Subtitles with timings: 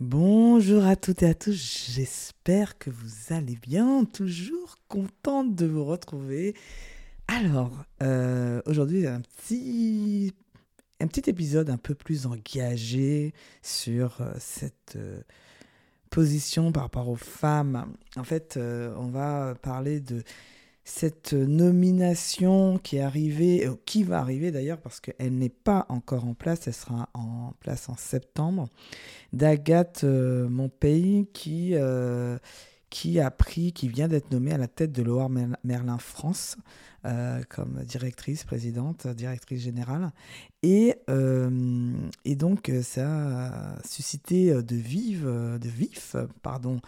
[0.00, 5.84] Bonjour à toutes et à tous, j'espère que vous allez bien, toujours contente de vous
[5.84, 6.54] retrouver.
[7.26, 7.72] Alors,
[8.04, 10.32] euh, aujourd'hui, un petit,
[11.00, 15.20] un petit épisode un peu plus engagé sur euh, cette euh,
[16.10, 17.92] position par rapport aux femmes.
[18.16, 20.22] En fait, on va parler de
[20.88, 26.24] cette nomination qui est arrivée, euh, qui va arriver d'ailleurs parce qu'elle n'est pas encore
[26.24, 28.68] en place, elle sera en place en septembre,
[29.34, 32.38] d'Agathe euh, Monpey qui, euh,
[32.88, 36.56] qui a pris, qui vient d'être nommée à la tête de Loire Merlin France
[37.48, 40.10] comme directrice, présidente, directrice générale.
[40.62, 40.94] Et,
[42.24, 46.80] et donc ça a suscité de vives, de vifs, pardon,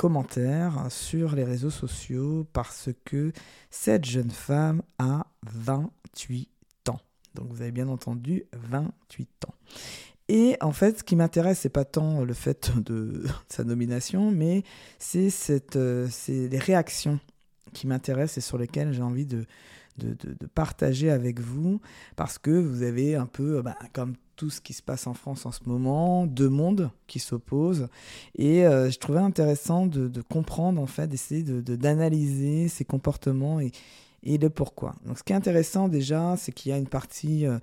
[0.00, 3.32] commentaires sur les réseaux sociaux parce que
[3.68, 6.48] cette jeune femme a 28
[6.88, 7.00] ans.
[7.34, 9.54] Donc vous avez bien entendu 28 ans.
[10.28, 14.62] Et en fait, ce qui m'intéresse, c'est pas tant le fait de sa nomination, mais
[14.98, 17.20] c'est cette, euh, c'est les réactions
[17.74, 19.44] qui m'intéressent et sur lesquelles j'ai envie de,
[19.98, 20.14] de,
[20.54, 21.80] partager avec vous,
[22.16, 25.44] parce que vous avez un peu, bah, comme tout ce qui se passe en France
[25.44, 27.88] en ce moment, deux mondes qui s'opposent.
[28.36, 33.72] Et euh, je trouvais intéressant de, comprendre, en fait, d'essayer d'analyser ces comportements et,
[34.22, 34.94] et le pourquoi.
[35.06, 37.58] Donc ce qui est intéressant déjà, c'est qu'il y a une partie euh,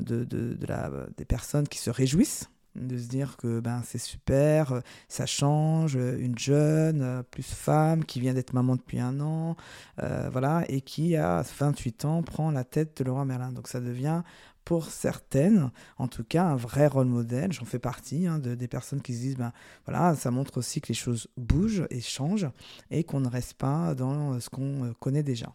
[0.00, 4.80] de, de, la, des personnes qui se réjouissent de se dire que ben, c'est super,
[5.08, 9.56] ça change, une jeune, plus femme, qui vient d'être maman depuis un an,
[10.02, 13.52] euh, voilà, et qui à 28 ans prend la tête de Laura Merlin.
[13.52, 14.22] Donc ça devient
[14.64, 17.52] pour certaines, en tout cas, un vrai rôle modèle.
[17.52, 19.52] J'en fais partie hein, de, des personnes qui se disent, ben
[19.86, 22.48] voilà, ça montre aussi que les choses bougent et changent
[22.90, 25.52] et qu'on ne reste pas dans ce qu'on euh, connaît déjà.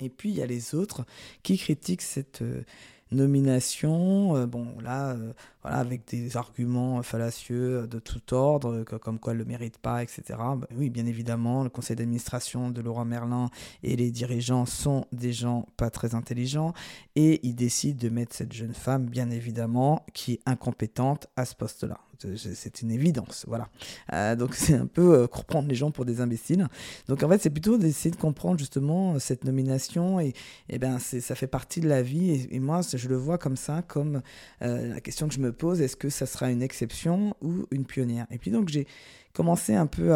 [0.00, 1.04] Et puis il y a les autres
[1.42, 2.64] qui critiquent cette euh,
[3.10, 5.16] nomination, euh, bon là,
[5.62, 10.02] voilà, avec des arguments fallacieux de tout ordre, comme quoi elle ne le mérite pas,
[10.02, 10.22] etc.
[10.28, 13.50] Ben oui, bien évidemment, le conseil d'administration de Laurent Merlin
[13.82, 16.72] et les dirigeants sont des gens pas très intelligents,
[17.16, 21.54] et ils décident de mettre cette jeune femme, bien évidemment, qui est incompétente à ce
[21.54, 21.98] poste-là.
[22.36, 23.68] C'est une évidence, voilà.
[24.12, 26.66] Euh, donc c'est un peu euh, comprendre les gens pour des imbéciles.
[27.06, 30.32] Donc en fait, c'est plutôt d'essayer de comprendre justement cette nomination et,
[30.68, 32.48] et ben ça fait partie de la vie.
[32.50, 34.22] Et, moi, je le vois comme ça, comme
[34.62, 37.84] euh, la question que je me pose est-ce que ça sera une exception ou une
[37.84, 38.26] pionnière?
[38.30, 38.86] Et puis donc j'ai
[39.32, 40.14] commencé un peu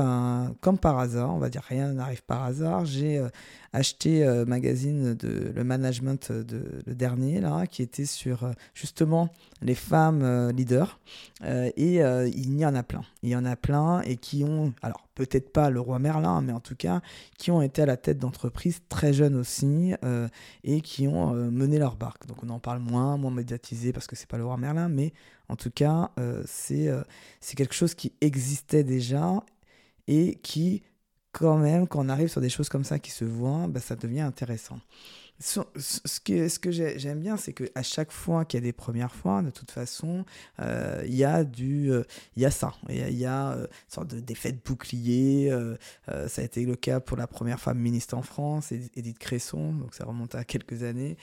[0.61, 2.84] comme par hasard, on va dire rien n'arrive par hasard.
[2.84, 3.23] J'ai
[3.73, 9.31] acheté euh, magazine de le management de le dernier là qui était sur euh, justement
[9.62, 10.99] les femmes euh, leaders.
[11.77, 13.03] Et il y en a plein.
[13.22, 16.53] Il y en a plein et qui ont alors peut-être pas le roi Merlin mais
[16.53, 17.01] en tout cas
[17.37, 19.93] qui ont été à la tête d'entreprises très jeunes aussi
[20.65, 22.27] et qui ont mené leur barque.
[22.27, 25.12] Donc on en parle moins moins médiatisé parce que c'est pas le roi Merlin mais
[25.48, 26.10] en tout cas
[26.47, 26.91] c'est
[27.41, 29.44] c'est quelque chose qui existait déjà
[30.06, 30.82] et qui
[31.32, 33.97] quand même, quand on arrive sur des choses comme ça qui se voient, bah, ça
[33.97, 34.78] devient intéressant
[35.42, 39.14] ce que, ce que j'aime bien, c'est qu'à chaque fois qu'il y a des premières
[39.14, 40.25] fois, de toute façon,
[40.60, 42.04] euh, il y a euh,
[42.36, 45.53] y a ça, il y a, euh, une sorte d'effet de bouclier.
[46.06, 49.94] ça a été le cas pour la première femme ministre en France, Edith Cresson, donc
[49.94, 51.16] ça remonte à quelques années.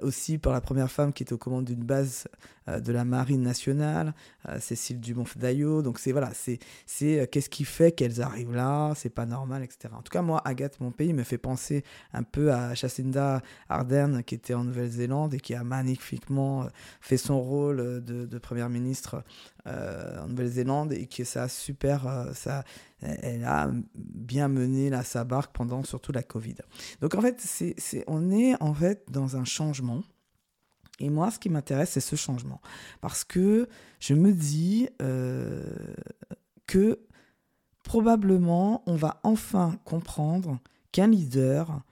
[0.00, 2.26] aussi pour la première femme qui était aux commandes d'une base
[2.66, 4.14] de la marine nationale,
[4.60, 5.82] Cécile Dumont-Daillot.
[5.82, 9.94] Donc c'est voilà, c'est, c'est qu'est-ce qui fait qu'elles arrivent là, c'est pas normal, etc.
[9.96, 14.22] En tout cas, moi, Agathe, mon pays, me fait penser un peu à Jacinda Ardern,
[14.22, 16.66] qui était en Nouvelle-Zélande et qui a magnifiquement euh,
[17.00, 19.24] fait son rôle euh, de, première ministre
[19.66, 22.64] euh, en Nouvelle-Zélande et que ça super, ça,
[23.00, 26.56] elle a bien mené là, sa barque pendant surtout la Covid.
[27.00, 30.02] Donc en fait, c'est, on est en fait dans un changement.
[31.02, 32.60] Et moi, ce qui m'intéresse, c'est ce changement.
[33.00, 33.68] Parce que
[33.98, 34.88] je me dis
[36.66, 37.00] que
[37.82, 40.60] probablement, on va enfin comprendre
[40.92, 41.82] qu'un leader,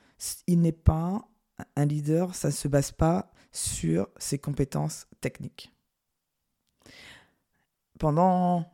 [0.47, 1.29] il n'est pas
[1.77, 5.73] un leader, ça ne se base pas sur ses compétences techniques.
[7.99, 8.73] Pendant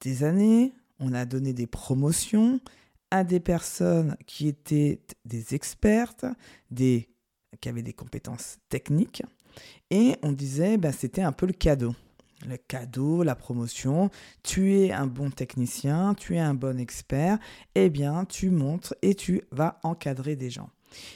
[0.00, 2.60] des années, on a donné des promotions
[3.10, 6.24] à des personnes qui étaient des expertes,
[6.70, 7.08] des,
[7.60, 9.22] qui avaient des compétences techniques,
[9.90, 11.94] et on disait ben, c'était un peu le cadeau.
[12.46, 14.10] Le cadeau, la promotion,
[14.42, 17.38] tu es un bon technicien, tu es un bon expert,
[17.74, 20.68] eh bien tu montres et tu vas encadrer des gens.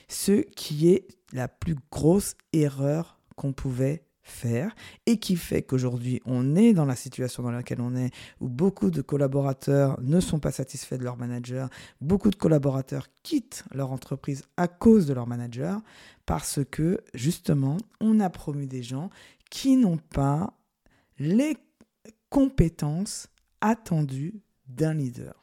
[0.09, 4.75] Ce qui est la plus grosse erreur qu'on pouvait faire
[5.07, 8.11] et qui fait qu'aujourd'hui on est dans la situation dans laquelle on est
[8.41, 11.69] où beaucoup de collaborateurs ne sont pas satisfaits de leur manager,
[12.01, 15.81] beaucoup de collaborateurs quittent leur entreprise à cause de leur manager
[16.27, 19.11] parce que justement on a promu des gens
[19.51, 20.55] qui n'ont pas
[21.19, 21.57] les
[22.31, 23.29] compétences
[23.61, 25.35] attendues d'un leader.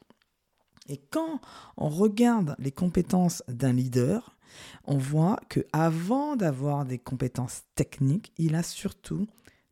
[0.88, 1.40] Et quand
[1.76, 4.37] on regarde les compétences d'un leader,
[4.84, 9.26] on voit que avant d'avoir des compétences techniques, il a surtout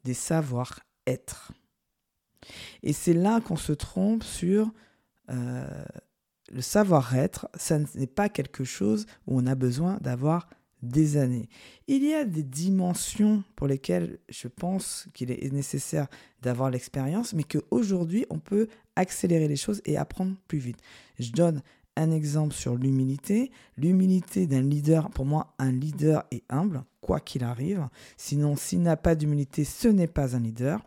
[0.05, 1.53] des savoir-être.
[2.83, 4.71] Et c'est là qu'on se trompe sur
[5.31, 5.85] euh,
[6.53, 7.49] le savoir-être.
[7.55, 10.49] Ça n'est pas quelque chose où on a besoin d'avoir
[10.83, 11.49] des années.
[11.89, 16.07] Il y a des dimensions pour lesquelles je pense qu'il est nécessaire
[16.43, 20.79] d'avoir l'expérience, mais qu'aujourd'hui, on peut accélérer les choses et apprendre plus vite.
[21.19, 21.63] Je donne
[21.97, 23.51] un exemple sur l'humilité.
[23.77, 27.89] L'humilité d'un leader, pour moi, un leader est humble, quoi qu'il arrive.
[28.17, 30.85] Sinon, s'il n'a pas d'humilité, ce n'est pas un leader.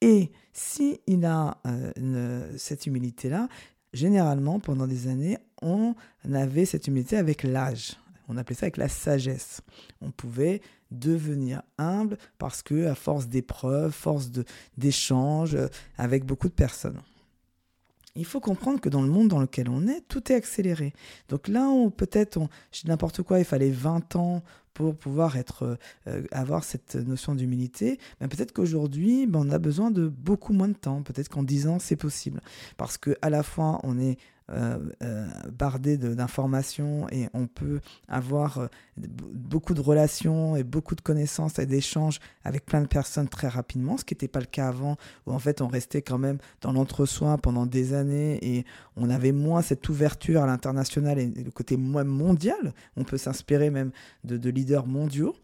[0.00, 3.48] Et s'il a euh, cette humilité-là,
[3.92, 5.94] généralement, pendant des années, on
[6.32, 7.96] avait cette humilité avec l'âge.
[8.28, 9.60] On appelait ça avec la sagesse.
[10.00, 10.60] On pouvait
[10.90, 14.30] devenir humble parce que, à force d'épreuves, force
[14.76, 15.68] d'échanges euh,
[15.98, 17.00] avec beaucoup de personnes.
[18.14, 20.92] Il faut comprendre que dans le monde dans lequel on est, tout est accéléré.
[21.28, 24.42] Donc là où peut-être, je dis n'importe quoi, il fallait 20 ans
[24.74, 30.08] pour pouvoir être, euh, avoir cette notion d'humilité, peut-être qu'aujourd'hui, ben on a besoin de
[30.08, 31.02] beaucoup moins de temps.
[31.02, 32.40] Peut-être qu'en 10 ans, c'est possible.
[32.76, 34.41] Parce que à la fois, on est euh, euh,
[35.52, 38.66] bardé d'informations et on peut avoir euh,
[38.96, 43.96] beaucoup de relations et beaucoup de connaissances et d'échanges avec plein de personnes très rapidement,
[43.96, 44.96] ce qui n'était pas le cas avant,
[45.26, 48.64] où en fait on restait quand même dans l'entre-soi pendant des années et
[48.96, 52.74] on avait moins cette ouverture à l'international et le côté moins mondial.
[52.96, 53.90] On peut s'inspirer même
[54.24, 55.34] de, de leaders mondiaux.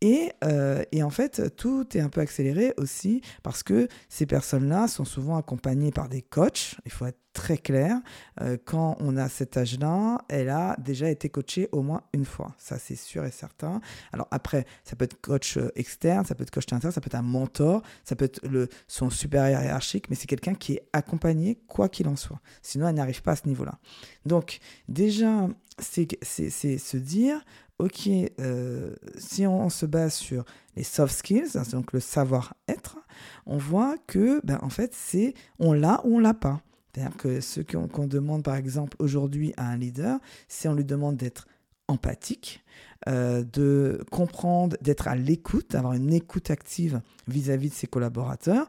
[0.00, 4.88] Et, euh, et, en fait, tout est un peu accéléré aussi parce que ces personnes-là
[4.88, 6.76] sont souvent accompagnées par des coachs.
[6.86, 8.00] Il faut être très clair.
[8.40, 12.54] Euh, quand on a cet âge-là, elle a déjà été coachée au moins une fois.
[12.58, 13.80] Ça, c'est sûr et certain.
[14.12, 17.08] Alors après, ça peut être coach euh, externe, ça peut être coach interne, ça peut
[17.08, 18.40] être un mentor, ça peut être
[18.88, 22.40] son supérieur hiérarchique, mais c'est quelqu'un qui est accompagné quoi qu'il en soit.
[22.62, 23.78] Sinon, elle n'arrive pas à ce niveau-là.
[24.24, 24.58] Donc,
[24.88, 25.46] déjà,
[25.78, 27.44] c'est se dire,
[27.80, 28.08] ok,
[28.40, 30.44] euh, si on se base sur
[30.76, 32.98] les soft skills, hein, donc le savoir-être,
[33.46, 36.60] on voit que, ben, en fait, c'est on l'a ou on l'a pas.
[36.92, 40.18] C'est-à-dire que ce qu'on demande, par exemple, aujourd'hui à un leader,
[40.48, 41.46] c'est on lui demande d'être
[41.88, 42.64] empathique,
[43.08, 47.86] euh, de comprendre, d'être à l'écoute, d'avoir une écoute active vis à -vis de ses
[47.86, 48.68] collaborateurs,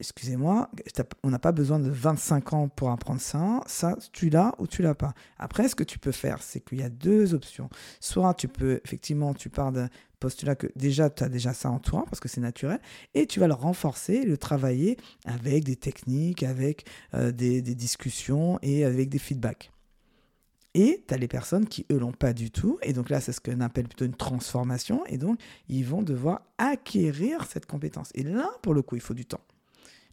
[0.00, 0.70] excusez-moi,
[1.22, 3.60] on n'a pas besoin de 25 ans pour apprendre ça.
[3.66, 5.12] Ça, tu l'as ou tu l'as pas.
[5.38, 7.68] Après, ce que tu peux faire, c'est qu'il y a deux options.
[8.00, 9.88] Soit tu peux, effectivement, tu pars d'un
[10.20, 12.80] postulat que déjà, tu as déjà ça en toi, parce que c'est naturel,
[13.14, 16.84] et tu vas le renforcer, le travailler avec des techniques, avec
[17.14, 19.70] euh, des, discussions et avec des feedbacks.
[20.74, 22.78] Et tu as les personnes qui, eux, l'ont pas du tout.
[22.82, 25.04] Et donc là, c'est ce qu'on appelle plutôt une transformation.
[25.06, 28.10] Et donc, ils vont devoir acquérir cette compétence.
[28.14, 29.40] Et là, pour le coup, il faut du temps.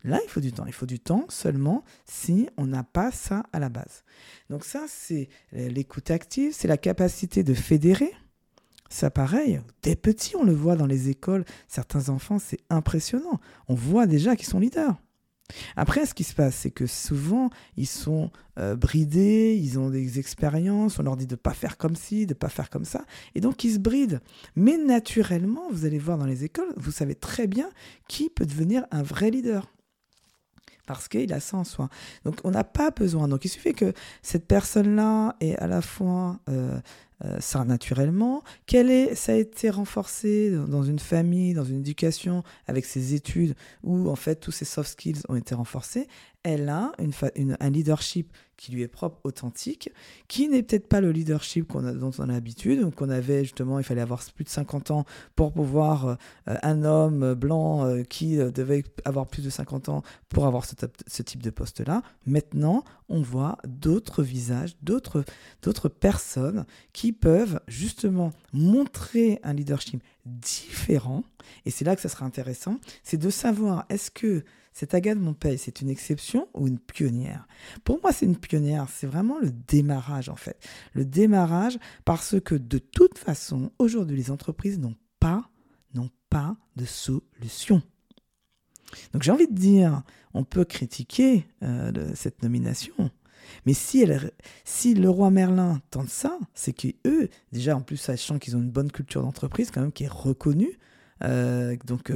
[0.06, 0.68] Là, il faut du temps.
[0.68, 4.04] Il faut du temps seulement si on n'a pas ça à la base.
[4.52, 8.12] Donc ça, c'est l'écoute active, c'est la capacité de fédérer.
[8.88, 11.44] Ça, pareil, dès petits, on le voit dans les écoles.
[11.68, 13.40] Certains enfants, c'est impressionnant.
[13.68, 14.96] On voit déjà qu'ils sont leaders.
[15.76, 18.30] Après, ce qui se passe, c'est que souvent, ils sont
[18.60, 22.26] euh, bridés, ils ont des expériences, on leur dit de ne pas faire comme ci,
[22.26, 23.06] de ne pas faire comme ça,
[23.36, 24.22] et donc ils se brident.
[24.56, 27.70] Mais naturellement, vous allez voir dans les écoles, vous savez très bien
[28.08, 29.72] qui peut devenir un vrai leader
[30.86, 31.90] parce qu'il a ça en soi.
[32.24, 33.28] Donc on n'a pas besoin.
[33.28, 36.80] Donc il suffit que cette personne-là ait à la fois euh,
[37.24, 42.44] euh, ça naturellement, quel est, ça a été renforcé dans une famille, dans une éducation,
[42.68, 46.08] avec ses études, où en fait tous ses soft skills ont été renforcés,
[46.46, 46.92] elle a
[47.60, 49.90] un leadership qui lui est propre, authentique,
[50.28, 54.02] qui n'est peut-être pas le leadership dont on a l'habitude, qu'on avait justement, il fallait
[54.02, 59.26] avoir plus de 50 ans pour pouvoir, euh, un homme blanc euh, qui devait avoir
[59.28, 60.76] plus de 50 ans pour avoir ce,
[61.08, 62.02] ce type de poste-là.
[62.28, 65.26] Maintenant, on voit d'autres visages, d'autres
[65.90, 71.24] personnes qui peuvent justement montrer un leadership différent.
[71.66, 74.44] Et c'est là que ça sera intéressant, c'est de savoir est-ce que
[74.76, 77.48] cette Agathe Montpellier, c'est une exception ou une pionnière?
[77.86, 78.88] Pour moi, c'est une pionnière.
[78.94, 80.60] C'est vraiment le démarrage, en fait.
[80.92, 85.50] Le démarrage parce que de toute façon, aujourd'hui, les entreprises n'ont pas,
[85.94, 87.82] n'ont pas de solution.
[89.14, 90.04] Donc j'ai envie de dire,
[90.34, 93.10] on peut critiquer euh, cette nomination,
[93.66, 94.32] mais si, elle,
[94.66, 98.72] si le roi Merlin tente ça, c'est qu'eux, déjà en plus sachant qu'ils ont une
[98.72, 100.78] bonne culture d'entreprise quand même qui est reconnue,
[101.24, 102.12] Euh, donc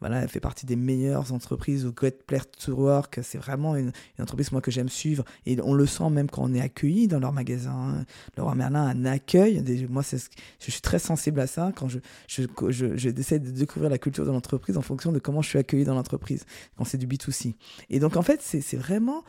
[0.00, 3.20] voilà, elle fait partie des meilleures entreprises au Great Place to Work.
[3.22, 6.54] C'est vraiment une, entreprise moi que j'aime suivre et on le sent même quand on
[6.54, 7.72] est accueilli dans leur magasin.
[7.72, 8.04] Hein.
[8.36, 9.62] Laurent Merlin un accueil.
[9.88, 13.98] Moi, je suis très sensible à ça quand je je, je, je de découvrir la
[13.98, 16.44] culture de l'entreprise en fonction de comment je suis accueilli dans l'entreprise
[16.76, 17.54] quand c'est du B2C.
[17.88, 19.24] Et donc en fait, c'est vraiment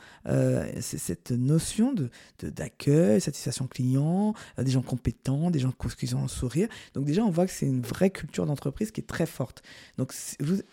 [0.79, 2.09] cette notion de
[2.41, 6.67] d'accueil, satisfaction client, des gens compétents, des gens qui ont un sourire.
[6.93, 9.61] Donc déjà, on voit que c'est une vraie culture d'entreprise qui est très forte.
[9.97, 10.11] Donc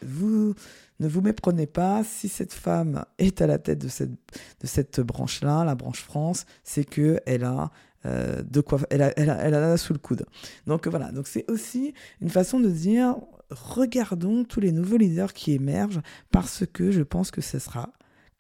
[0.03, 0.55] vous,
[0.99, 5.01] ne vous méprenez pas, si cette femme est à la tête de cette, de cette
[5.01, 7.71] branche-là, la branche France, c'est qu'elle a
[8.07, 10.25] euh, de quoi elle, a, elle a sous le coude.
[10.67, 11.93] Donc voilà, donc c'est aussi
[12.23, 13.17] une façon de dire
[13.51, 17.93] regardons tous les nouveaux leaders qui émergent parce que je pense que ce sera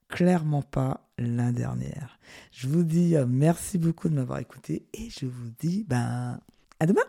[0.09, 2.19] clairement pas la dernière.
[2.52, 6.40] Je vous dis euh, merci beaucoup de m'avoir écouté et je vous dis ben
[6.78, 7.02] à demain